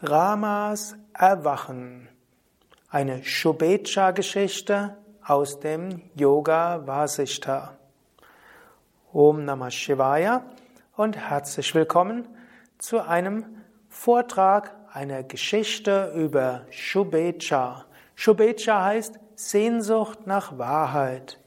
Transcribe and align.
Ramas 0.00 0.94
Erwachen. 1.12 2.08
Eine 2.88 3.24
Shubecha-Geschichte 3.24 4.96
aus 5.24 5.58
dem 5.58 6.02
Yoga 6.14 6.86
Vasishta. 6.86 7.76
Om 9.12 9.44
Namah 9.44 9.72
Shivaya 9.72 10.44
und 10.96 11.16
herzlich 11.16 11.74
willkommen 11.74 12.28
zu 12.78 13.00
einem 13.00 13.44
Vortrag 13.88 14.72
einer 14.92 15.24
Geschichte 15.24 16.12
über 16.14 16.62
Shubecha. 16.70 17.84
Shubecha 18.14 18.84
heißt 18.84 19.18
Sehnsucht 19.34 20.28
nach 20.28 20.58
Wahrheit. 20.58 21.40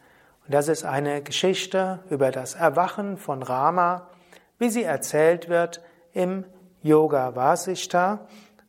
Und 0.45 0.53
das 0.53 0.67
ist 0.67 0.83
eine 0.83 1.23
Geschichte 1.23 2.03
über 2.09 2.31
das 2.31 2.55
Erwachen 2.55 3.15
von 3.15 3.43
Rama, 3.43 4.09
wie 4.59 4.69
sie 4.69 4.83
erzählt 4.83 5.47
wird 5.47 5.81
im 6.11 6.43
Yoga 6.83 7.35
Vasishta, 7.35 8.27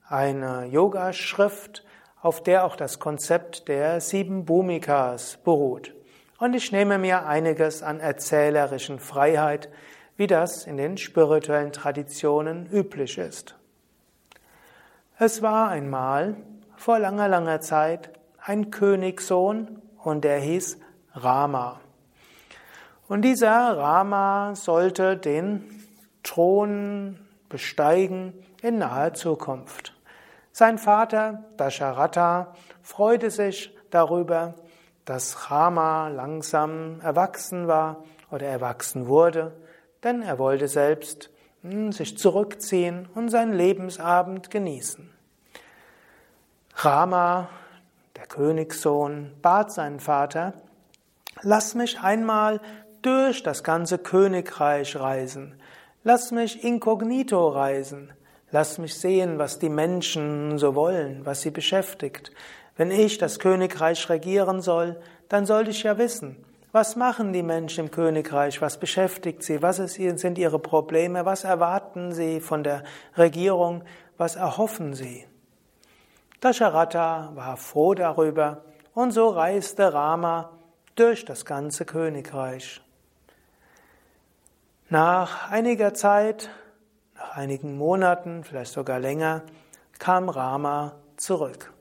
eine 0.09 0.67
Yogaschrift, 0.67 1.85
auf 2.21 2.43
der 2.43 2.65
auch 2.65 2.77
das 2.77 2.99
Konzept 2.99 3.69
der 3.69 4.01
sieben 4.01 4.45
Bhumikas 4.45 5.39
beruht. 5.43 5.95
Und 6.39 6.55
ich 6.55 6.73
nehme 6.73 6.99
mir 6.99 7.27
einiges 7.27 7.83
an 7.83 8.01
erzählerischen 8.01 8.99
Freiheit, 8.99 9.71
wie 10.17 10.27
das 10.27 10.67
in 10.67 10.77
den 10.77 10.99
spirituellen 10.99 11.73
Traditionen 11.73 12.67
üblich 12.71 13.17
ist. 13.17 13.57
Es 15.19 15.41
war 15.41 15.71
einmal, 15.71 16.37
vor 16.77 16.99
langer, 16.99 17.29
langer 17.29 17.61
Zeit, 17.61 18.11
ein 18.45 18.71
Königssohn 18.71 19.81
und 20.03 20.25
der 20.25 20.39
hieß 20.39 20.79
Rama. 21.15 21.81
Und 23.09 23.23
dieser 23.23 23.77
Rama 23.77 24.55
sollte 24.55 25.17
den 25.17 25.87
Thron 26.23 27.19
besteigen 27.53 28.33
in 28.63 28.79
naher 28.79 29.13
Zukunft. 29.15 29.95
Sein 30.53 30.79
Vater 30.79 31.45
Dasharatha 31.59 32.55
freute 32.83 33.31
sich 33.31 33.77
darüber, 33.91 34.55
dass 35.05 35.51
Rama 35.51 36.09
langsam 36.09 37.01
erwachsen 37.03 37.69
war 37.69 38.05
oder 38.31 38.47
erwachsen 38.47 39.07
wurde, 39.07 39.53
denn 40.03 40.23
er 40.23 40.39
wollte 40.39 40.67
selbst 40.67 41.31
hm, 41.61 41.93
sich 41.93 42.17
zurückziehen 42.17 43.09
und 43.15 43.29
seinen 43.29 43.53
Lebensabend 43.53 44.51
genießen. 44.51 45.13
Rama, 46.77 47.51
der 48.17 48.27
Königssohn, 48.27 49.33
bat 49.43 49.73
seinen 49.73 50.01
Vater, 50.01 50.55
lass 51.43 51.75
mich 51.75 52.01
einmal 52.01 52.61
durch 53.03 53.43
das 53.43 53.63
ganze 53.63 53.99
Königreich 53.99 54.97
reisen. 54.97 55.61
Lass 56.05 56.33
mich 56.33 56.65
inkognito 56.65 57.49
reisen. 57.49 58.13
Lass 58.51 58.79
mich 58.79 58.95
sehen, 58.97 59.39
was 59.39 59.61
die 59.61 59.69
Menschen 59.69 60.59
so 60.59 60.75
wollen, 60.75 61.25
was 61.25 61.43
sie 61.43 61.51
beschäftigt. 61.51 62.33
Wenn 62.77 62.91
ich 62.91 63.19
das 63.19 63.39
Königreich 63.39 64.09
regieren 64.11 64.61
soll, 64.61 65.01
dann 65.29 65.47
sollte 65.47 65.71
ich 65.71 65.85
ja 65.85 65.99
wissen, 65.99 66.45
was 66.73 66.97
machen 66.97 67.33
die 67.33 67.45
Menschen 67.45 67.85
im 67.85 67.91
Königreich, 67.91 68.61
was 68.61 68.79
beschäftigt 68.79 69.45
sie, 69.45 69.63
was 69.63 69.77
sind 69.77 70.39
ihre 70.39 70.59
Probleme, 70.59 71.25
was 71.25 71.45
erwarten 71.45 72.13
sie 72.13 72.41
von 72.41 72.65
der 72.65 72.83
Regierung, 73.17 73.85
was 74.17 74.37
erhoffen 74.37 74.95
sie. 74.95 75.27
Dasharatha 76.41 77.31
war 77.35 77.57
froh 77.57 77.95
darüber 77.95 78.65
und 78.93 79.13
so 79.13 79.29
reiste 79.29 79.95
Rama 79.95 80.51
durch 80.97 81.25
das 81.25 81.45
ganze 81.45 81.85
Königreich. 81.85 82.81
Nach 84.93 85.51
einiger 85.51 85.95
Zeit, 85.95 86.51
nach 87.15 87.35
einigen 87.35 87.79
Monaten, 87.79 88.45
vielleicht 88.45 88.73
sogar 88.73 89.01
länger, 89.01 89.41
kam 89.99 90.29
Rama 90.29 90.97
zurück. 91.17 91.73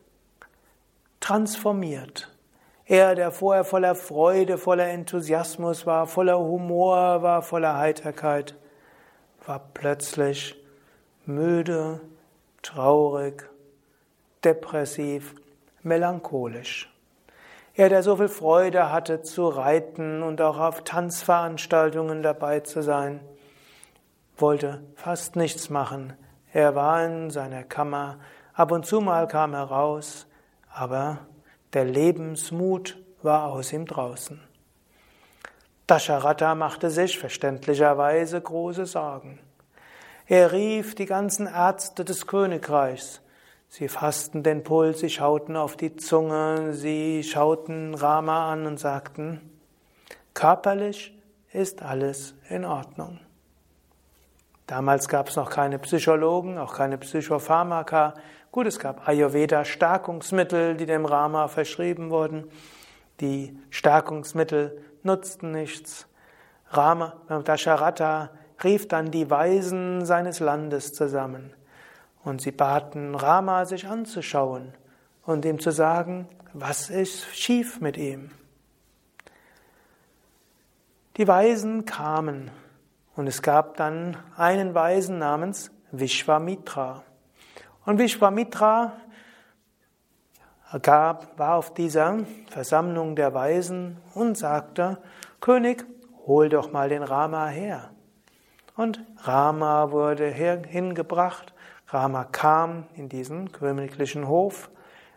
Transformiert. 1.19 2.33
Er, 2.85 3.15
der 3.15 3.31
vorher 3.31 3.65
voller 3.65 3.95
Freude, 3.95 4.57
voller 4.57 4.87
Enthusiasmus 4.87 5.85
war, 5.85 6.07
voller 6.07 6.39
Humor 6.39 7.21
war, 7.21 7.41
voller 7.41 7.77
Heiterkeit, 7.77 8.55
war 9.45 9.59
plötzlich 9.73 10.55
müde, 11.25 11.99
traurig, 12.61 13.43
depressiv, 14.41 15.35
melancholisch. 15.83 16.89
Er, 17.81 17.89
der 17.89 18.03
so 18.03 18.15
viel 18.15 18.27
Freude 18.27 18.91
hatte 18.91 19.23
zu 19.23 19.47
reiten 19.47 20.21
und 20.21 20.39
auch 20.39 20.59
auf 20.59 20.83
Tanzveranstaltungen 20.83 22.21
dabei 22.21 22.59
zu 22.59 22.83
sein, 22.83 23.21
wollte 24.37 24.83
fast 24.93 25.35
nichts 25.35 25.71
machen. 25.71 26.13
Er 26.53 26.75
war 26.75 27.03
in 27.03 27.31
seiner 27.31 27.63
Kammer, 27.63 28.19
ab 28.53 28.71
und 28.71 28.85
zu 28.85 29.01
mal 29.01 29.27
kam 29.27 29.55
er 29.55 29.63
raus, 29.63 30.27
aber 30.71 31.25
der 31.73 31.85
Lebensmut 31.85 32.99
war 33.23 33.47
aus 33.47 33.73
ihm 33.73 33.87
draußen. 33.87 34.39
Dasharatha 35.87 36.53
machte 36.53 36.91
sich 36.91 37.17
verständlicherweise 37.17 38.39
große 38.39 38.85
Sorgen. 38.85 39.39
Er 40.27 40.51
rief 40.51 40.93
die 40.93 41.07
ganzen 41.07 41.47
Ärzte 41.47 42.05
des 42.05 42.27
Königreichs, 42.27 43.21
Sie 43.73 43.87
fassten 43.87 44.43
den 44.43 44.63
Puls, 44.63 44.99
sie 44.99 45.09
schauten 45.09 45.55
auf 45.55 45.77
die 45.77 45.95
Zunge, 45.95 46.73
sie 46.73 47.23
schauten 47.23 47.93
Rama 47.93 48.51
an 48.51 48.65
und 48.65 48.81
sagten, 48.81 49.39
körperlich 50.33 51.17
ist 51.53 51.81
alles 51.81 52.35
in 52.49 52.65
Ordnung. 52.65 53.21
Damals 54.67 55.07
gab 55.07 55.29
es 55.29 55.37
noch 55.37 55.49
keine 55.49 55.79
Psychologen, 55.79 56.57
auch 56.57 56.73
keine 56.73 56.97
Psychopharmaka. 56.97 58.15
Gut, 58.51 58.67
es 58.67 58.77
gab 58.77 59.07
Ayurveda-Stärkungsmittel, 59.07 60.75
die 60.75 60.85
dem 60.85 61.05
Rama 61.05 61.47
verschrieben 61.47 62.09
wurden. 62.09 62.51
Die 63.21 63.57
Stärkungsmittel 63.69 64.83
nutzten 65.01 65.51
nichts. 65.51 66.07
Rama, 66.71 67.13
Dasharatha 67.45 68.31
rief 68.65 68.89
dann 68.89 69.11
die 69.11 69.29
Weisen 69.29 70.05
seines 70.05 70.41
Landes 70.41 70.93
zusammen. 70.93 71.53
Und 72.23 72.41
sie 72.41 72.51
baten 72.51 73.15
Rama, 73.15 73.65
sich 73.65 73.87
anzuschauen 73.87 74.73
und 75.25 75.45
ihm 75.45 75.59
zu 75.59 75.71
sagen, 75.71 76.27
was 76.53 76.89
ist 76.89 77.35
schief 77.35 77.81
mit 77.81 77.97
ihm. 77.97 78.31
Die 81.17 81.27
Weisen 81.27 81.85
kamen 81.85 82.51
und 83.15 83.27
es 83.27 83.41
gab 83.41 83.77
dann 83.77 84.17
einen 84.37 84.73
Weisen 84.73 85.17
namens 85.17 85.71
Vishwamitra. 85.91 87.03
Und 87.85 87.99
Vishwamitra 87.99 88.93
gab, 90.81 91.37
war 91.37 91.55
auf 91.55 91.73
dieser 91.73 92.19
Versammlung 92.49 93.15
der 93.15 93.33
Weisen 93.33 93.97
und 94.13 94.37
sagte, 94.37 94.99
König, 95.41 95.85
hol 96.27 96.49
doch 96.49 96.71
mal 96.71 96.89
den 96.89 97.03
Rama 97.03 97.47
her. 97.47 97.91
Und 98.77 99.03
Rama 99.17 99.91
wurde 99.91 100.27
hingebracht 100.27 101.53
Rama 101.91 102.23
kam 102.23 102.85
in 102.95 103.09
diesen 103.09 103.51
königlichen 103.51 104.27
Hof. 104.27 104.69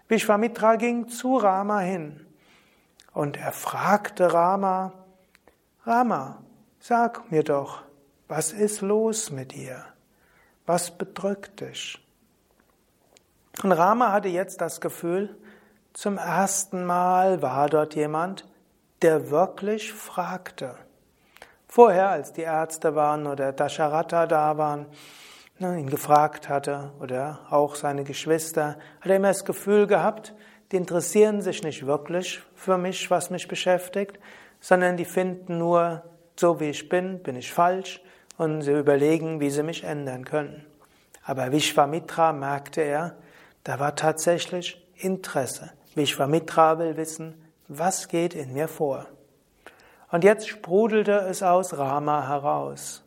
Vishwamitra 0.09 0.77
ging 0.77 1.09
zu 1.09 1.37
Rama 1.37 1.79
hin 1.81 2.27
und 3.13 3.37
er 3.37 3.53
fragte 3.53 4.33
Rama, 4.33 4.93
Rama, 5.87 6.43
sag 6.81 7.31
mir 7.31 7.45
doch, 7.45 7.83
was 8.29 8.53
ist 8.53 8.81
los 8.81 9.31
mit 9.31 9.53
dir? 9.53 9.85
Was 10.67 10.91
bedrückt 10.91 11.61
dich? 11.61 12.01
Und 13.63 13.73
Rama 13.73 14.13
hatte 14.13 14.29
jetzt 14.29 14.61
das 14.61 14.81
Gefühl, 14.81 15.37
zum 15.93 16.19
ersten 16.19 16.85
Mal 16.85 17.41
war 17.41 17.69
dort 17.69 17.95
jemand, 17.95 18.49
der 19.03 19.31
wirklich 19.31 19.93
fragte. 19.93 20.75
Vorher, 21.69 22.09
als 22.09 22.33
die 22.33 22.43
Ärzte 22.43 22.95
waren 22.95 23.27
oder 23.27 23.53
Dasharatha 23.53 24.27
da 24.27 24.59
waren, 24.59 24.87
ihn 25.61 25.89
gefragt 25.89 26.49
hatte 26.49 26.93
oder 27.01 27.41
auch 27.51 27.75
seine 27.75 28.05
Geschwister, 28.05 28.77
hat 29.01 29.11
er 29.11 29.17
immer 29.17 29.29
das 29.29 29.45
Gefühl 29.45 29.87
gehabt, 29.87 30.35
die 30.73 30.77
interessieren 30.77 31.43
sich 31.43 31.63
nicht 31.63 31.87
wirklich 31.87 32.43
für 32.55 32.79
mich, 32.79 33.11
was 33.11 33.31
mich 33.31 33.47
beschäftigt, 33.47 34.19
sondern 34.61 34.97
die 34.97 35.05
finden 35.05 35.59
nur, 35.59 36.03
so 36.37 36.59
wie 36.59 36.71
ich 36.71 36.89
bin, 36.89 37.23
bin 37.23 37.37
ich 37.37 37.53
falsch 37.53 38.03
und 38.37 38.63
sie 38.63 38.73
überlegen, 38.73 39.41
wie 39.41 39.51
sie 39.51 39.63
mich 39.63 39.85
ändern 39.85 40.25
können. 40.25 40.65
Aber 41.25 41.53
Vishwamitra 41.53 42.33
merkte 42.33 42.81
er, 42.81 43.17
da 43.63 43.79
war 43.79 43.95
tatsächlich 43.95 44.85
Interesse. 44.97 45.71
Vishwamitra 45.95 46.79
will 46.79 46.97
wissen, 46.97 47.35
was 47.69 48.09
geht 48.09 48.35
in 48.35 48.53
mir 48.53 48.69
vor. 48.69 49.07
Und 50.11 50.25
jetzt 50.25 50.49
sprudelte 50.49 51.13
es 51.13 51.43
aus 51.43 51.77
Rama 51.79 52.29
heraus. 52.29 53.04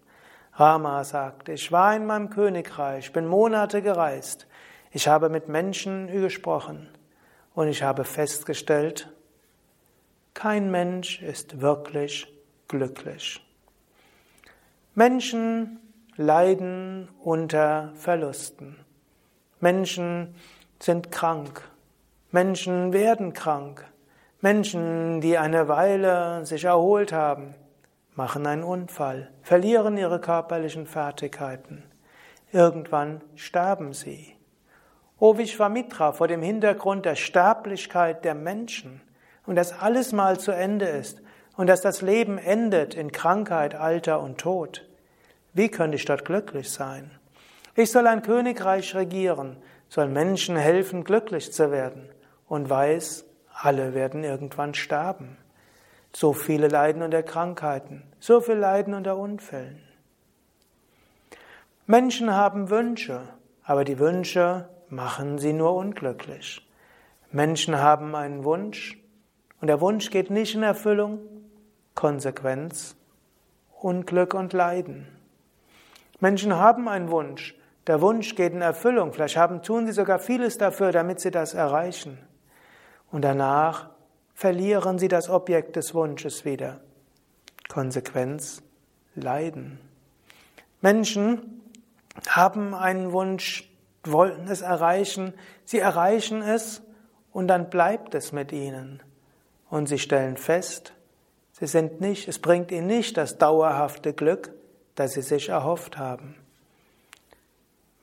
Rama 0.59 1.03
sagt, 1.03 1.49
ich 1.49 1.71
war 1.71 1.95
in 1.95 2.07
meinem 2.07 2.31
Königreich, 2.31 3.13
bin 3.13 3.27
Monate 3.27 3.83
gereist, 3.83 4.47
ich 4.91 5.07
habe 5.07 5.29
mit 5.29 5.47
Menschen 5.47 6.07
gesprochen 6.07 6.89
und 7.53 7.67
ich 7.67 7.83
habe 7.83 8.03
festgestellt, 8.03 9.13
kein 10.33 10.71
Mensch 10.71 11.21
ist 11.21 11.61
wirklich 11.61 12.27
glücklich. 12.67 13.39
Menschen 14.95 15.79
leiden 16.15 17.09
unter 17.19 17.91
Verlusten. 17.93 18.79
Menschen 19.59 20.33
sind 20.79 21.11
krank. 21.11 21.61
Menschen 22.31 22.93
werden 22.93 23.33
krank. 23.33 23.85
Menschen, 24.41 25.21
die 25.21 25.37
eine 25.37 25.67
Weile 25.67 26.45
sich 26.47 26.63
erholt 26.63 27.13
haben, 27.13 27.53
machen 28.17 28.47
einen 28.47 28.63
Unfall, 28.63 29.29
verlieren 29.43 29.95
ihre 29.95 30.19
körperlichen 30.19 30.87
Fertigkeiten. 30.87 31.83
Irgendwann 32.51 33.21
sterben 33.35 33.93
sie. 33.93 34.35
O 35.19 35.37
Vishwamitra, 35.37 36.11
vor 36.11 36.27
dem 36.27 36.41
Hintergrund 36.41 37.05
der 37.05 37.15
Sterblichkeit 37.15 38.25
der 38.25 38.33
Menschen 38.33 39.01
und 39.45 39.55
dass 39.55 39.71
alles 39.79 40.13
mal 40.13 40.39
zu 40.39 40.51
Ende 40.51 40.87
ist 40.87 41.21
und 41.55 41.67
dass 41.67 41.81
das 41.81 42.01
Leben 42.01 42.39
endet 42.39 42.95
in 42.95 43.11
Krankheit, 43.11 43.75
Alter 43.75 44.19
und 44.19 44.39
Tod. 44.39 44.87
Wie 45.53 45.69
könnte 45.69 45.95
ich 45.95 46.05
dort 46.05 46.25
glücklich 46.25 46.71
sein? 46.71 47.11
Ich 47.75 47.91
soll 47.91 48.07
ein 48.07 48.23
Königreich 48.23 48.95
regieren, 48.95 49.57
soll 49.89 50.07
Menschen 50.07 50.55
helfen, 50.55 51.03
glücklich 51.03 51.53
zu 51.53 51.71
werden 51.71 52.09
und 52.47 52.67
weiß, 52.67 53.25
alle 53.53 53.93
werden 53.93 54.23
irgendwann 54.23 54.73
sterben. 54.73 55.37
So 56.19 56.33
viele 56.33 56.67
leiden 56.67 57.03
unter 57.03 57.21
Krankheiten, 57.21 58.01
so 58.19 58.41
viel 58.41 58.55
leiden 58.55 58.95
unter 58.95 59.17
Unfällen. 59.17 59.83
Menschen 61.85 62.33
haben 62.33 62.71
Wünsche, 62.71 63.21
aber 63.63 63.83
die 63.83 63.99
Wünsche 63.99 64.67
machen 64.89 65.37
sie 65.37 65.53
nur 65.53 65.75
unglücklich. 65.75 66.67
Menschen 67.31 67.77
haben 67.77 68.15
einen 68.15 68.45
Wunsch 68.45 68.99
und 69.61 69.67
der 69.67 69.79
Wunsch 69.79 70.09
geht 70.09 70.31
nicht 70.31 70.55
in 70.55 70.63
Erfüllung, 70.63 71.19
Konsequenz, 71.93 72.95
Unglück 73.79 74.33
und 74.33 74.53
Leiden. 74.53 75.07
Menschen 76.19 76.55
haben 76.55 76.87
einen 76.87 77.11
Wunsch, 77.11 77.55
der 77.85 78.01
Wunsch 78.01 78.33
geht 78.33 78.53
in 78.53 78.63
Erfüllung, 78.63 79.13
vielleicht 79.13 79.37
haben, 79.37 79.61
tun 79.61 79.85
sie 79.85 79.93
sogar 79.93 80.17
vieles 80.17 80.57
dafür, 80.57 80.91
damit 80.91 81.19
sie 81.19 81.29
das 81.29 81.53
erreichen. 81.53 82.17
Und 83.11 83.21
danach 83.21 83.91
verlieren 84.37 84.99
sie 84.99 85.07
das 85.07 85.31
Objekt 85.31 85.77
des 85.77 85.95
Wunsches 85.95 86.45
wieder. 86.45 86.79
Konsequenz, 87.67 88.61
Leiden. 89.15 89.79
Menschen 90.79 91.63
haben 92.29 92.75
einen 92.75 93.13
Wunsch, 93.13 93.67
wollen 94.03 94.47
es 94.47 94.61
erreichen, 94.61 95.33
sie 95.65 95.79
erreichen 95.79 96.43
es 96.43 96.83
und 97.33 97.47
dann 97.47 97.71
bleibt 97.71 98.13
es 98.13 98.31
mit 98.31 98.51
ihnen. 98.51 99.01
Und 99.71 99.87
sie 99.87 99.97
stellen 99.97 100.37
fest, 100.37 100.93
sie 101.51 101.65
sind 101.65 101.99
nicht, 101.99 102.27
es 102.27 102.37
bringt 102.37 102.71
ihnen 102.71 102.85
nicht 102.85 103.17
das 103.17 103.39
dauerhafte 103.39 104.13
Glück, 104.13 104.53
das 104.93 105.13
sie 105.13 105.23
sich 105.23 105.49
erhofft 105.49 105.97
haben. 105.97 106.35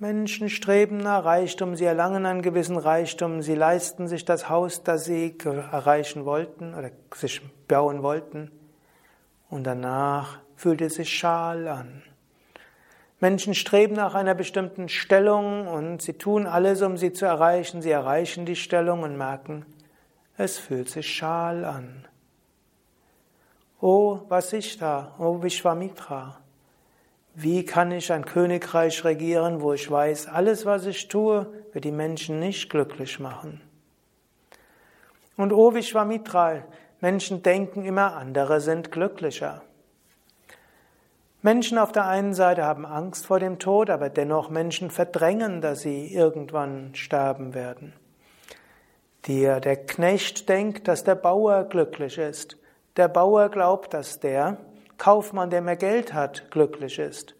Menschen 0.04 0.50
streben 0.50 0.98
nach 0.98 1.24
Reichtum, 1.24 1.76
sie 1.76 1.86
erlangen 1.86 2.26
einen 2.26 2.42
gewissen 2.42 2.76
Reichtum, 2.76 3.40
sie 3.40 3.54
leisten 3.54 4.06
sich 4.06 4.26
das 4.26 4.50
Haus, 4.50 4.82
das 4.82 5.06
sie 5.06 5.34
erreichen 5.72 6.26
wollten 6.26 6.74
oder 6.74 6.90
sich 7.14 7.40
bauen 7.68 8.02
wollten. 8.02 8.50
Und 9.48 9.64
danach 9.64 10.40
fühlt 10.56 10.82
es 10.82 10.96
sich 10.96 11.08
schal 11.08 11.68
an. 11.68 12.02
Menschen 13.18 13.54
streben 13.54 13.94
nach 13.94 14.14
einer 14.14 14.34
bestimmten 14.34 14.90
Stellung 14.90 15.68
und 15.68 16.02
sie 16.02 16.12
tun 16.12 16.46
alles, 16.46 16.82
um 16.82 16.98
sie 16.98 17.14
zu 17.14 17.24
erreichen. 17.24 17.80
Sie 17.80 17.90
erreichen 17.90 18.44
die 18.44 18.56
Stellung 18.56 19.04
und 19.04 19.16
merken, 19.16 19.64
es 20.36 20.58
fühlt 20.58 20.90
sich 20.90 21.08
schal 21.10 21.64
an. 21.64 22.06
Oh 23.80 24.20
Vasishta, 24.28 25.14
oh 25.18 25.42
Vishwamitra, 25.42 26.43
wie 27.34 27.64
kann 27.64 27.90
ich 27.90 28.12
ein 28.12 28.24
Königreich 28.24 29.04
regieren, 29.04 29.60
wo 29.60 29.72
ich 29.72 29.90
weiß, 29.90 30.28
alles, 30.28 30.64
was 30.66 30.86
ich 30.86 31.08
tue, 31.08 31.52
wird 31.72 31.84
die 31.84 31.90
Menschen 31.90 32.38
nicht 32.38 32.70
glücklich 32.70 33.18
machen? 33.18 33.60
Und 35.36 35.52
oh 35.52 35.74
Vishwamitra, 35.74 36.62
Menschen 37.00 37.42
denken 37.42 37.84
immer, 37.84 38.16
andere 38.16 38.60
sind 38.60 38.92
glücklicher. 38.92 39.62
Menschen 41.42 41.76
auf 41.76 41.92
der 41.92 42.06
einen 42.06 42.32
Seite 42.32 42.64
haben 42.64 42.86
Angst 42.86 43.26
vor 43.26 43.40
dem 43.40 43.58
Tod, 43.58 43.90
aber 43.90 44.08
dennoch 44.08 44.48
Menschen 44.48 44.90
verdrängen, 44.90 45.60
dass 45.60 45.80
sie 45.80 46.14
irgendwann 46.14 46.94
sterben 46.94 47.52
werden. 47.52 47.92
Der, 49.26 49.60
der 49.60 49.76
Knecht 49.76 50.48
denkt, 50.48 50.86
dass 50.86 51.04
der 51.04 51.16
Bauer 51.16 51.64
glücklich 51.64 52.16
ist. 52.16 52.56
Der 52.96 53.08
Bauer 53.08 53.48
glaubt, 53.48 53.92
dass 53.92 54.20
der 54.20 54.58
Kaufmann, 54.98 55.50
der 55.50 55.60
mehr 55.60 55.76
Geld 55.76 56.12
hat, 56.12 56.50
glücklich 56.50 56.98
ist. 56.98 57.34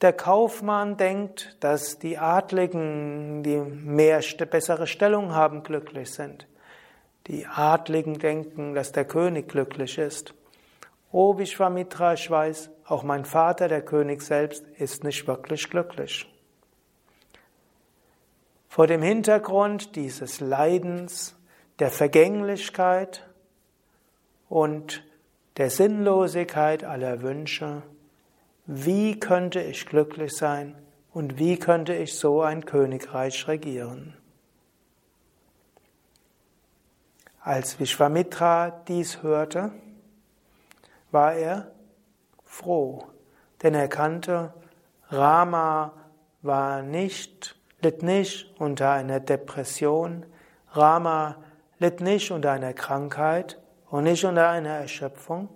Der 0.00 0.12
Kaufmann 0.14 0.96
denkt, 0.96 1.56
dass 1.60 1.98
die 1.98 2.16
Adligen, 2.16 3.42
die 3.42 3.58
mehr 3.58 4.22
bessere 4.50 4.86
Stellung 4.86 5.34
haben, 5.34 5.62
glücklich 5.62 6.10
sind. 6.10 6.46
Die 7.26 7.46
Adligen 7.46 8.18
denken, 8.18 8.74
dass 8.74 8.92
der 8.92 9.04
König 9.04 9.48
glücklich 9.48 9.98
ist. 9.98 10.32
O 11.12 11.36
Vishwamitra, 11.36 12.14
ich 12.14 12.30
weiß, 12.30 12.70
auch 12.86 13.02
mein 13.02 13.24
Vater, 13.24 13.68
der 13.68 13.82
König 13.82 14.22
selbst, 14.22 14.64
ist 14.78 15.04
nicht 15.04 15.26
wirklich 15.26 15.68
glücklich. 15.68 16.26
Vor 18.68 18.86
dem 18.86 19.02
Hintergrund 19.02 19.96
dieses 19.96 20.40
Leidens, 20.40 21.36
der 21.78 21.90
Vergänglichkeit 21.90 23.28
und 24.48 25.04
der 25.60 25.68
Sinnlosigkeit 25.68 26.84
aller 26.84 27.20
Wünsche, 27.20 27.82
wie 28.64 29.20
könnte 29.20 29.60
ich 29.60 29.84
glücklich 29.84 30.34
sein 30.34 30.74
und 31.12 31.38
wie 31.38 31.58
könnte 31.58 31.92
ich 31.92 32.18
so 32.18 32.40
ein 32.40 32.64
Königreich 32.64 33.46
regieren? 33.46 34.16
Als 37.42 37.78
Vishwamitra 37.78 38.70
dies 38.88 39.22
hörte, 39.22 39.70
war 41.10 41.34
er 41.34 41.70
froh, 42.46 43.08
denn 43.62 43.74
er 43.74 43.88
kannte, 43.88 44.54
Rama 45.10 45.92
war 46.40 46.80
nicht, 46.80 47.54
litt 47.82 48.02
nicht 48.02 48.50
unter 48.58 48.92
einer 48.92 49.20
Depression, 49.20 50.24
Rama 50.70 51.36
litt 51.78 52.00
nicht 52.00 52.30
unter 52.30 52.50
einer 52.50 52.72
Krankheit 52.72 53.58
und 53.90 54.04
nicht 54.04 54.24
unter 54.24 54.48
einer 54.48 54.70
Erschöpfung, 54.70 55.48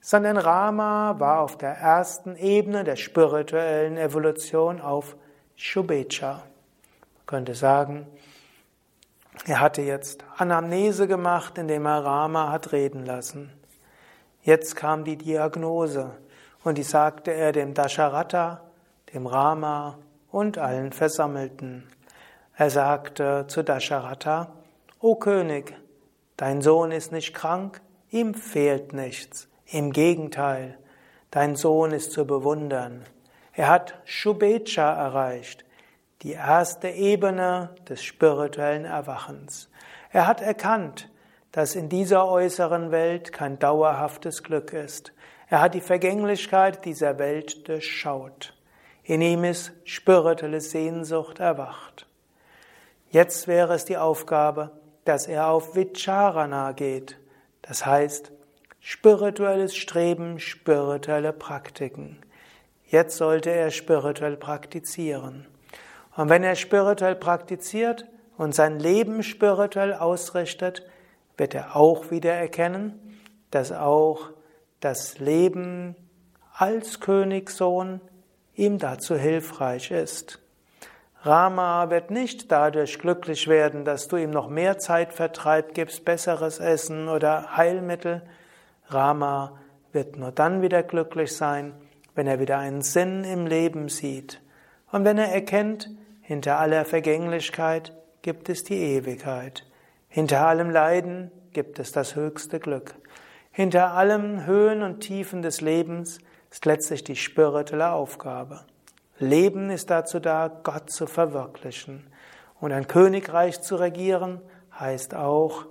sondern 0.00 0.36
Rama 0.36 1.14
war 1.18 1.40
auf 1.40 1.56
der 1.58 1.72
ersten 1.72 2.36
Ebene 2.36 2.84
der 2.84 2.96
spirituellen 2.96 3.96
Evolution 3.96 4.80
auf 4.80 5.16
Shubecha. 5.56 6.32
Man 6.32 7.26
könnte 7.26 7.54
sagen, 7.54 8.06
er 9.46 9.60
hatte 9.60 9.82
jetzt 9.82 10.24
Anamnese 10.36 11.06
gemacht, 11.06 11.58
indem 11.58 11.86
er 11.86 12.04
Rama 12.04 12.50
hat 12.50 12.72
reden 12.72 13.06
lassen. 13.06 13.52
Jetzt 14.42 14.74
kam 14.74 15.04
die 15.04 15.16
Diagnose 15.16 16.10
und 16.64 16.78
die 16.78 16.82
sagte 16.82 17.30
er 17.30 17.52
dem 17.52 17.74
Dasharatha, 17.74 18.62
dem 19.12 19.26
Rama 19.26 19.98
und 20.30 20.58
allen 20.58 20.92
Versammelten. 20.92 21.88
Er 22.56 22.70
sagte 22.70 23.46
zu 23.48 23.62
Dasharatha, 23.62 24.52
O 24.98 25.14
König, 25.14 25.74
dein 26.40 26.62
Sohn 26.62 26.90
ist 26.90 27.12
nicht 27.12 27.34
krank, 27.34 27.82
ihm 28.10 28.32
fehlt 28.32 28.94
nichts. 28.94 29.46
Im 29.66 29.92
Gegenteil, 29.92 30.78
dein 31.30 31.54
Sohn 31.54 31.92
ist 31.92 32.12
zu 32.12 32.26
bewundern. 32.26 33.04
Er 33.52 33.68
hat 33.68 34.00
Shubecha 34.06 34.90
erreicht, 34.90 35.66
die 36.22 36.32
erste 36.32 36.88
Ebene 36.88 37.74
des 37.86 38.02
spirituellen 38.02 38.86
Erwachens. 38.86 39.68
Er 40.12 40.26
hat 40.26 40.40
erkannt, 40.40 41.10
dass 41.52 41.74
in 41.74 41.90
dieser 41.90 42.26
äußeren 42.26 42.90
Welt 42.90 43.34
kein 43.34 43.58
dauerhaftes 43.58 44.42
Glück 44.42 44.72
ist. 44.72 45.12
Er 45.48 45.60
hat 45.60 45.74
die 45.74 45.82
Vergänglichkeit 45.82 46.86
dieser 46.86 47.18
Welt 47.18 47.68
durchschaut. 47.68 48.56
In 49.02 49.20
ihm 49.20 49.44
ist 49.44 49.72
spirituelle 49.84 50.62
Sehnsucht 50.62 51.38
erwacht. 51.38 52.06
Jetzt 53.10 53.46
wäre 53.46 53.74
es 53.74 53.84
die 53.84 53.98
Aufgabe, 53.98 54.70
dass 55.10 55.26
er 55.26 55.48
auf 55.48 55.74
Vicharana 55.74 56.70
geht, 56.70 57.18
das 57.62 57.84
heißt 57.84 58.30
spirituelles 58.78 59.74
Streben, 59.74 60.38
spirituelle 60.38 61.32
Praktiken. 61.32 62.20
Jetzt 62.86 63.16
sollte 63.16 63.50
er 63.50 63.72
spirituell 63.72 64.36
praktizieren. 64.36 65.48
Und 66.14 66.28
wenn 66.28 66.44
er 66.44 66.54
spirituell 66.54 67.16
praktiziert 67.16 68.06
und 68.36 68.54
sein 68.54 68.78
Leben 68.78 69.24
spirituell 69.24 69.94
ausrichtet, 69.94 70.86
wird 71.36 71.56
er 71.56 71.74
auch 71.74 72.12
wieder 72.12 72.34
erkennen, 72.34 73.20
dass 73.50 73.72
auch 73.72 74.30
das 74.78 75.18
Leben 75.18 75.96
als 76.52 77.00
Königssohn 77.00 78.00
ihm 78.54 78.78
dazu 78.78 79.16
hilfreich 79.16 79.90
ist. 79.90 80.38
Rama 81.22 81.90
wird 81.90 82.10
nicht 82.10 82.50
dadurch 82.50 82.98
glücklich 82.98 83.46
werden, 83.48 83.84
dass 83.84 84.08
du 84.08 84.16
ihm 84.16 84.30
noch 84.30 84.48
mehr 84.48 84.78
Zeitvertreib 84.78 85.74
gibst, 85.74 86.04
besseres 86.04 86.58
Essen 86.58 87.08
oder 87.08 87.56
Heilmittel. 87.56 88.22
Rama 88.88 89.58
wird 89.92 90.16
nur 90.16 90.32
dann 90.32 90.62
wieder 90.62 90.82
glücklich 90.82 91.36
sein, 91.36 91.74
wenn 92.14 92.26
er 92.26 92.40
wieder 92.40 92.58
einen 92.58 92.82
Sinn 92.82 93.24
im 93.24 93.46
Leben 93.46 93.88
sieht 93.88 94.40
und 94.90 95.04
wenn 95.04 95.18
er 95.18 95.32
erkennt, 95.32 95.90
Hinter 96.30 96.60
aller 96.60 96.84
Vergänglichkeit 96.84 97.92
gibt 98.22 98.48
es 98.50 98.62
die 98.62 98.76
Ewigkeit. 98.76 99.66
Hinter 100.06 100.46
allem 100.46 100.70
Leiden 100.70 101.32
gibt 101.52 101.80
es 101.80 101.90
das 101.90 102.14
höchste 102.14 102.60
Glück. 102.60 102.94
Hinter 103.50 103.94
allem 103.94 104.46
Höhen 104.46 104.84
und 104.84 105.00
Tiefen 105.00 105.42
des 105.42 105.60
Lebens 105.60 106.20
ist 106.48 106.66
letztlich 106.66 107.02
die 107.02 107.16
spirituelle 107.16 107.90
Aufgabe. 107.90 108.60
Leben 109.20 109.70
ist 109.70 109.90
dazu 109.90 110.18
da, 110.18 110.48
Gott 110.48 110.90
zu 110.90 111.06
verwirklichen. 111.06 112.06
Und 112.58 112.72
ein 112.72 112.88
Königreich 112.88 113.60
zu 113.60 113.76
regieren 113.76 114.40
heißt 114.78 115.14
auch, 115.14 115.66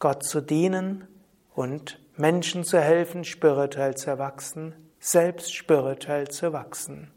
Gott 0.00 0.24
zu 0.24 0.40
dienen 0.40 1.06
und 1.54 2.00
Menschen 2.16 2.64
zu 2.64 2.80
helfen, 2.80 3.24
spirituell 3.24 3.96
zu 3.96 4.18
wachsen, 4.18 4.74
selbst 4.98 5.54
spirituell 5.54 6.28
zu 6.28 6.52
wachsen. 6.52 7.10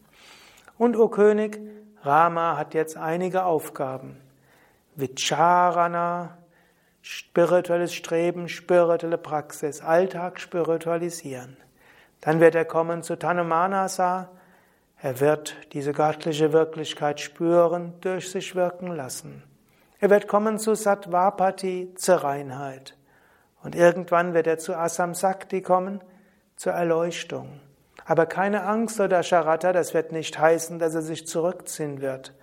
Und 0.78 0.96
o 0.96 1.08
König, 1.08 1.60
Rama 2.04 2.56
hat 2.56 2.74
jetzt 2.74 2.96
einige 2.96 3.46
Aufgaben. 3.46 4.22
Vicharana, 4.96 6.38
spirituelles 7.02 7.94
Streben, 7.94 8.48
spirituelle 8.48 9.18
Praxis, 9.18 9.82
Alltag 9.82 10.40
spiritualisieren. 10.40 11.58
Dann 12.22 12.40
wird 12.40 12.56
er 12.56 12.66
kommen 12.66 13.02
zu 13.02 13.18
Tanumanasa. 13.18 14.30
Er 15.04 15.20
wird 15.20 15.58
diese 15.74 15.92
göttliche 15.92 16.54
Wirklichkeit 16.54 17.20
spüren, 17.20 17.94
durch 18.00 18.32
sich 18.32 18.56
wirken 18.56 18.88
lassen. 18.88 19.44
Er 20.00 20.10
wird 20.10 20.30
kommen 20.30 20.60
zu 20.60 20.76
Sattvapati, 20.76 21.94
zur 21.96 22.24
Reinheit. 22.24 22.96
Und 23.64 23.76
irgendwann 23.76 24.34
wird 24.34 24.48
er 24.48 24.60
zu 24.60 24.74
Asam 24.78 25.14
Sakti 25.14 25.62
kommen, 25.62 26.00
zur 26.56 26.72
Erleuchtung. 26.72 27.60
Aber 28.06 28.26
keine 28.28 28.64
Angst 28.64 28.98
oder 29.02 29.24
Charata, 29.24 29.74
das 29.74 29.94
wird 29.94 30.14
nicht 30.14 30.40
heißen, 30.40 30.80
dass 30.80 30.96
er 30.96 31.02
sich 31.02 31.28
zurückziehen 31.28 32.00
wird. 32.00 32.34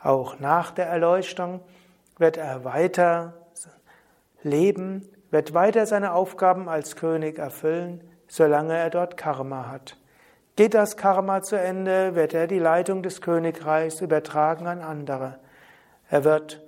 Auch 0.00 0.38
nach 0.38 0.70
der 0.70 0.86
Erleuchtung 0.86 1.60
wird 2.18 2.36
er 2.36 2.64
weiter 2.64 3.34
leben, 4.44 5.08
wird 5.32 5.54
weiter 5.54 5.86
seine 5.86 6.12
Aufgaben 6.12 6.68
als 6.68 6.94
König 6.94 7.40
erfüllen, 7.40 8.04
solange 8.28 8.76
er 8.76 8.90
dort 8.90 9.16
Karma 9.16 9.66
hat. 9.68 9.96
Geht 10.56 10.72
das 10.72 10.96
Karma 10.96 11.42
zu 11.42 11.60
Ende, 11.60 12.14
wird 12.14 12.32
er 12.32 12.46
die 12.46 12.58
Leitung 12.58 13.02
des 13.02 13.20
Königreichs 13.20 14.00
übertragen 14.00 14.66
an 14.66 14.80
andere. 14.80 15.38
Er 16.08 16.24
wird 16.24 16.62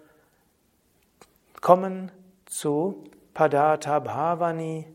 kommen 1.62 2.12
zu 2.44 3.04
Padata 3.34 3.98
Bhavani, 3.98 4.86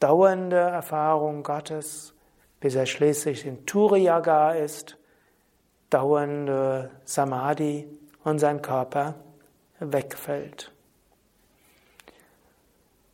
dauernde 0.00 0.56
Erfahrung 0.56 1.42
Gottes, 1.42 2.14
bis 2.60 2.74
er 2.74 2.86
schließlich 2.86 3.46
in 3.46 3.66
Turiyaga 3.66 4.52
ist, 4.52 4.96
dauernde 5.90 6.90
Samadhi 7.04 7.88
und 8.22 8.38
sein 8.38 8.62
Körper 8.62 9.14
wegfällt. 9.80 10.72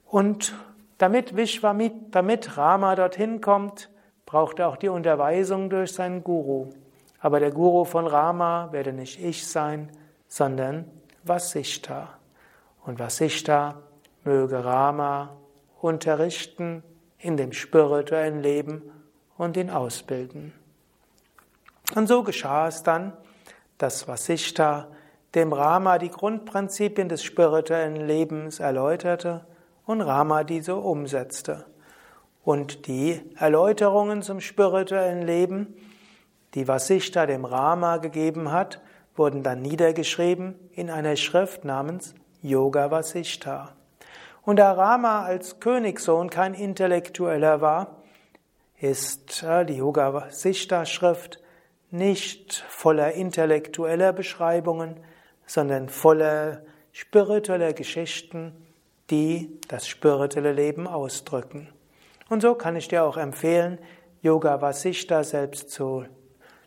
Und 0.06 0.54
damit 0.98 1.36
Vishwamit, 1.36 1.92
damit 2.14 2.56
Rama 2.56 2.94
dorthin 2.94 3.40
kommt, 3.40 3.89
braucht 4.30 4.60
er 4.60 4.68
auch 4.68 4.76
die 4.76 4.88
Unterweisung 4.88 5.70
durch 5.70 5.92
seinen 5.92 6.22
Guru. 6.22 6.70
Aber 7.18 7.40
der 7.40 7.50
Guru 7.50 7.84
von 7.84 8.06
Rama 8.06 8.68
werde 8.70 8.92
nicht 8.92 9.20
ich 9.20 9.44
sein, 9.44 9.90
sondern 10.28 10.88
Vasishta. 11.24 12.10
Und 12.86 13.00
Vasishta 13.00 13.82
möge 14.22 14.64
Rama 14.64 15.36
unterrichten 15.80 16.84
in 17.18 17.36
dem 17.36 17.52
spirituellen 17.52 18.40
Leben 18.40 18.82
und 19.36 19.56
ihn 19.56 19.68
ausbilden. 19.68 20.52
Und 21.96 22.06
so 22.06 22.22
geschah 22.22 22.68
es 22.68 22.84
dann, 22.84 23.12
dass 23.78 24.06
Vasishta 24.06 24.86
dem 25.34 25.52
Rama 25.52 25.98
die 25.98 26.08
Grundprinzipien 26.08 27.08
des 27.08 27.24
spirituellen 27.24 27.96
Lebens 27.96 28.60
erläuterte 28.60 29.44
und 29.86 30.00
Rama 30.00 30.44
diese 30.44 30.76
umsetzte. 30.76 31.64
Und 32.42 32.86
die 32.86 33.20
Erläuterungen 33.36 34.22
zum 34.22 34.40
spirituellen 34.40 35.22
Leben, 35.22 35.74
die 36.54 36.66
Vasishta 36.66 37.26
dem 37.26 37.44
Rama 37.44 37.98
gegeben 37.98 38.50
hat, 38.50 38.80
wurden 39.14 39.42
dann 39.42 39.60
niedergeschrieben 39.62 40.54
in 40.72 40.90
einer 40.90 41.16
Schrift 41.16 41.64
namens 41.64 42.14
Yoga 42.42 42.90
Vasishta. 42.90 43.74
Und 44.42 44.56
da 44.56 44.72
Rama 44.72 45.22
als 45.22 45.60
Königssohn 45.60 46.30
kein 46.30 46.54
Intellektueller 46.54 47.60
war, 47.60 48.02
ist 48.80 49.42
äh, 49.42 49.66
die 49.66 49.76
Yoga 49.76 50.14
Vasishta 50.14 50.86
Schrift 50.86 51.40
nicht 51.90 52.64
voller 52.68 53.12
intellektueller 53.12 54.12
Beschreibungen, 54.12 54.96
sondern 55.46 55.88
voller 55.88 56.62
spiritueller 56.92 57.72
Geschichten, 57.74 58.52
die 59.10 59.60
das 59.68 59.86
spirituelle 59.86 60.52
Leben 60.52 60.86
ausdrücken. 60.86 61.68
Und 62.30 62.42
so 62.42 62.54
kann 62.54 62.76
ich 62.76 62.86
dir 62.86 63.02
auch 63.02 63.16
empfehlen, 63.16 63.80
Yoga 64.22 64.60
Vasishta 64.62 65.24
selbst 65.24 65.70
zu 65.70 66.04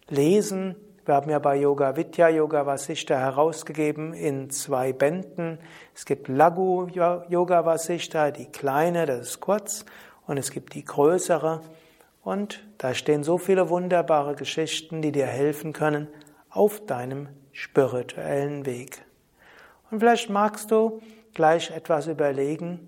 lesen. 0.10 0.76
Wir 1.06 1.16
haben 1.16 1.30
ja 1.30 1.40
bei 1.40 1.56
Yoga 1.56 1.96
Vidya 1.96 2.28
Yoga 2.28 2.66
Vasishta 2.66 3.18
herausgegeben 3.18 4.14
in 4.14 4.50
zwei 4.50 4.92
Bänden. 4.92 5.60
Es 5.96 6.04
gibt 6.04 6.28
Lagu 6.28 6.88
Yoga 6.88 7.66
Vasishta, 7.66 8.32
die 8.32 8.48
kleine, 8.48 9.06
das 9.06 9.22
ist 9.22 9.40
kurz, 9.40 9.86
und 10.28 10.38
es 10.38 10.52
gibt 10.52 10.74
die 10.74 10.84
größere. 10.84 11.62
Und 12.24 12.62
da 12.78 12.94
stehen 12.94 13.24
so 13.24 13.38
viele 13.38 13.70
wunderbare 13.70 14.36
Geschichten, 14.36 15.02
die 15.02 15.14
dir 15.14 15.28
helfen 15.28 15.72
können 15.72 16.10
auf 16.50 16.86
deinem 16.86 17.30
spirituellen 17.54 18.66
Weg. 18.66 19.06
Und 19.92 20.00
vielleicht 20.00 20.30
magst 20.30 20.72
du 20.72 21.02
gleich 21.34 21.72
etwas 21.72 22.08
überlegen, 22.08 22.86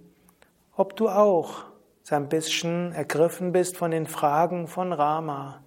ob 0.75 0.97
du 0.97 1.07
auch 1.07 1.73
so 2.05 2.13
ein 2.13 2.29
bisschen 2.29 2.91
ergriffen 2.91 3.51
bist 3.51 3.77
von 3.77 3.89
den 3.89 4.05
Fragen 4.05 4.67
von 4.67 4.93
Rama, 4.93 5.63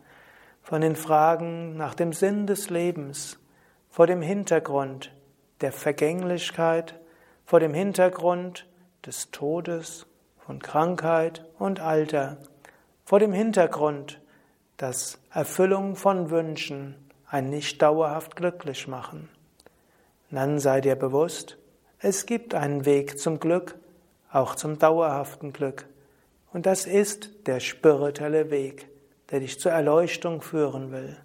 von 0.62 0.80
den 0.80 0.94
Fragen 0.94 1.76
nach 1.76 1.94
dem 1.94 2.12
Sinn 2.12 2.46
des 2.46 2.70
Lebens, 2.70 3.40
vor 3.90 4.06
dem 4.06 4.22
Hintergrund 4.22 5.12
der 5.62 5.72
Vergänglichkeit, 5.72 6.94
vor 7.44 7.58
dem 7.58 7.74
Hintergrund 7.74 8.68
des 9.04 9.32
Todes, 9.32 10.06
von 10.38 10.60
Krankheit 10.60 11.44
und 11.58 11.80
Alter, 11.80 12.36
vor 13.04 13.18
dem 13.18 13.32
Hintergrund, 13.32 14.20
dass 14.76 15.18
Erfüllung 15.32 15.96
von 15.96 16.30
Wünschen 16.30 16.94
ein 17.28 17.50
nicht 17.50 17.82
dauerhaft 17.82 18.36
glücklich 18.36 18.86
machen. 18.86 19.28
Dann 20.30 20.60
sei 20.60 20.82
dir 20.82 20.94
bewusst, 20.94 21.58
es 21.98 22.26
gibt 22.26 22.54
einen 22.54 22.84
Weg 22.84 23.18
zum 23.18 23.40
Glück, 23.40 23.74
auch 24.30 24.54
zum 24.54 24.78
dauerhaften 24.78 25.52
Glück. 25.52 25.88
Und 26.52 26.66
das 26.66 26.86
ist 26.86 27.46
der 27.46 27.60
spirituelle 27.60 28.50
Weg, 28.50 28.88
der 29.30 29.40
dich 29.40 29.60
zur 29.60 29.72
Erleuchtung 29.72 30.40
führen 30.40 30.92
will. 30.92 31.16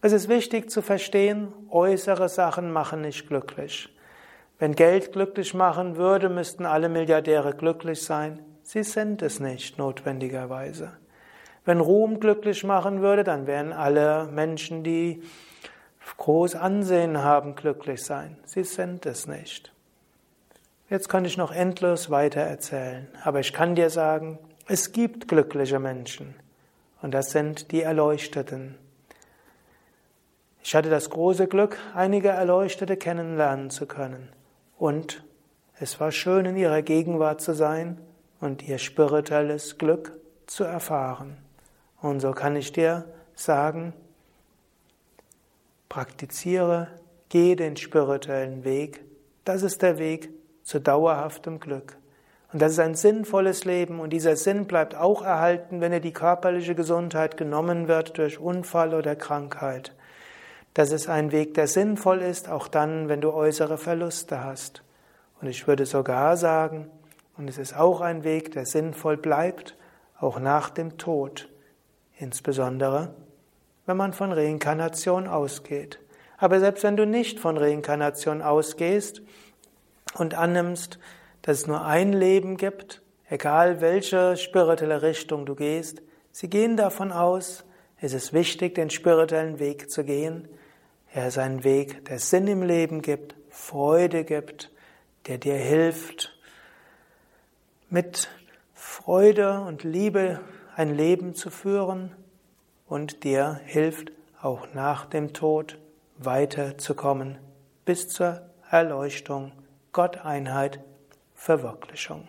Es 0.00 0.12
ist 0.12 0.28
wichtig 0.28 0.70
zu 0.70 0.82
verstehen, 0.82 1.52
äußere 1.70 2.28
Sachen 2.28 2.70
machen 2.70 3.00
nicht 3.00 3.26
glücklich. 3.26 3.88
Wenn 4.58 4.74
Geld 4.74 5.12
glücklich 5.12 5.54
machen 5.54 5.96
würde, 5.96 6.28
müssten 6.28 6.66
alle 6.66 6.88
Milliardäre 6.88 7.54
glücklich 7.54 8.02
sein. 8.02 8.44
Sie 8.62 8.82
sind 8.82 9.22
es 9.22 9.40
nicht 9.40 9.78
notwendigerweise. 9.78 10.92
Wenn 11.64 11.80
Ruhm 11.80 12.20
glücklich 12.20 12.62
machen 12.62 13.00
würde, 13.00 13.24
dann 13.24 13.46
wären 13.46 13.72
alle 13.72 14.26
Menschen, 14.26 14.84
die 14.84 15.22
groß 16.16 16.54
Ansehen 16.54 17.22
haben, 17.22 17.56
glücklich 17.56 18.02
sein. 18.04 18.36
Sie 18.44 18.64
sind 18.64 19.06
es 19.06 19.26
nicht. 19.26 19.73
Jetzt 20.90 21.08
kann 21.08 21.24
ich 21.24 21.38
noch 21.38 21.50
endlos 21.50 22.10
weiter 22.10 22.42
erzählen, 22.42 23.08
aber 23.22 23.40
ich 23.40 23.54
kann 23.54 23.74
dir 23.74 23.88
sagen, 23.88 24.38
es 24.66 24.92
gibt 24.92 25.28
glückliche 25.28 25.78
Menschen 25.78 26.34
und 27.00 27.12
das 27.12 27.30
sind 27.30 27.72
die 27.72 27.80
Erleuchteten. 27.80 28.76
Ich 30.62 30.74
hatte 30.74 30.90
das 30.90 31.08
große 31.08 31.48
Glück, 31.48 31.78
einige 31.94 32.28
Erleuchtete 32.28 32.98
kennenlernen 32.98 33.70
zu 33.70 33.86
können 33.86 34.28
und 34.76 35.24
es 35.80 35.98
war 36.00 36.12
schön, 36.12 36.44
in 36.44 36.56
ihrer 36.56 36.82
Gegenwart 36.82 37.40
zu 37.40 37.54
sein 37.54 37.98
und 38.40 38.62
ihr 38.68 38.76
spirituelles 38.76 39.78
Glück 39.78 40.12
zu 40.46 40.64
erfahren. 40.64 41.38
Und 42.02 42.20
so 42.20 42.32
kann 42.32 42.56
ich 42.56 42.72
dir 42.72 43.06
sagen, 43.34 43.94
praktiziere, 45.88 46.88
gehe 47.30 47.56
den 47.56 47.78
spirituellen 47.78 48.64
Weg. 48.64 49.00
Das 49.46 49.62
ist 49.62 49.80
der 49.80 49.98
Weg 49.98 50.28
zu 50.64 50.80
dauerhaftem 50.80 51.60
Glück. 51.60 51.96
Und 52.52 52.62
das 52.62 52.72
ist 52.72 52.78
ein 52.78 52.94
sinnvolles 52.94 53.64
Leben 53.64 54.00
und 54.00 54.10
dieser 54.10 54.36
Sinn 54.36 54.66
bleibt 54.66 54.94
auch 54.94 55.22
erhalten, 55.22 55.80
wenn 55.80 55.92
dir 55.92 56.00
die 56.00 56.12
körperliche 56.12 56.74
Gesundheit 56.74 57.36
genommen 57.36 57.88
wird 57.88 58.18
durch 58.18 58.38
Unfall 58.38 58.94
oder 58.94 59.16
Krankheit. 59.16 59.92
Das 60.72 60.90
ist 60.90 61.08
ein 61.08 61.30
Weg, 61.30 61.54
der 61.54 61.66
sinnvoll 61.66 62.20
ist, 62.20 62.48
auch 62.48 62.68
dann, 62.68 63.08
wenn 63.08 63.20
du 63.20 63.32
äußere 63.32 63.78
Verluste 63.78 64.42
hast. 64.42 64.82
Und 65.40 65.48
ich 65.48 65.66
würde 65.66 65.86
sogar 65.86 66.36
sagen, 66.36 66.90
und 67.36 67.48
es 67.48 67.58
ist 67.58 67.76
auch 67.76 68.00
ein 68.00 68.24
Weg, 68.24 68.52
der 68.52 68.66
sinnvoll 68.66 69.16
bleibt, 69.16 69.76
auch 70.18 70.38
nach 70.38 70.70
dem 70.70 70.96
Tod. 70.96 71.48
Insbesondere, 72.16 73.14
wenn 73.86 73.96
man 73.96 74.12
von 74.12 74.32
Reinkarnation 74.32 75.26
ausgeht. 75.26 75.98
Aber 76.38 76.60
selbst 76.60 76.84
wenn 76.84 76.96
du 76.96 77.06
nicht 77.06 77.40
von 77.40 77.56
Reinkarnation 77.56 78.42
ausgehst 78.42 79.22
und 80.14 80.34
annimmst, 80.34 80.98
dass 81.42 81.58
es 81.58 81.66
nur 81.66 81.84
ein 81.84 82.12
Leben 82.12 82.56
gibt, 82.56 83.02
egal 83.28 83.80
welche 83.80 84.36
spirituelle 84.36 85.02
Richtung 85.02 85.46
du 85.46 85.54
gehst, 85.54 86.02
sie 86.32 86.48
gehen 86.48 86.76
davon 86.76 87.12
aus, 87.12 87.64
es 88.00 88.12
ist 88.12 88.32
wichtig, 88.32 88.74
den 88.74 88.90
spirituellen 88.90 89.58
Weg 89.58 89.90
zu 89.90 90.04
gehen. 90.04 90.48
Er 91.12 91.28
ist 91.28 91.38
ein 91.38 91.64
Weg, 91.64 92.04
der 92.06 92.18
Sinn 92.18 92.46
im 92.48 92.62
Leben 92.62 93.02
gibt, 93.02 93.34
Freude 93.48 94.24
gibt, 94.24 94.70
der 95.26 95.38
dir 95.38 95.54
hilft, 95.54 96.36
mit 97.88 98.28
Freude 98.74 99.60
und 99.60 99.84
Liebe 99.84 100.40
ein 100.76 100.94
Leben 100.94 101.34
zu 101.34 101.50
führen 101.50 102.14
und 102.86 103.24
dir 103.24 103.60
hilft, 103.64 104.12
auch 104.42 104.66
nach 104.74 105.06
dem 105.06 105.32
Tod 105.32 105.78
weiterzukommen 106.18 107.38
bis 107.84 108.08
zur 108.08 108.42
Erleuchtung, 108.70 109.52
Gotteinheit, 109.94 110.80
Verwirklichung. 111.34 112.28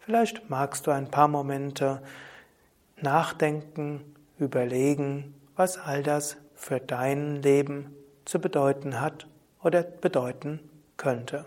Vielleicht 0.00 0.50
magst 0.50 0.86
du 0.86 0.90
ein 0.90 1.08
paar 1.08 1.28
Momente 1.28 2.02
nachdenken, 3.00 4.14
überlegen, 4.38 5.34
was 5.54 5.78
all 5.78 6.02
das 6.02 6.36
für 6.56 6.80
dein 6.80 7.40
Leben 7.42 7.94
zu 8.24 8.40
bedeuten 8.40 9.00
hat 9.00 9.28
oder 9.62 9.84
bedeuten 9.84 10.58
könnte. 10.96 11.46